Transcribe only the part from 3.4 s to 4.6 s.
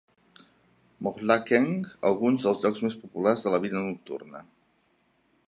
de la vida nocturna.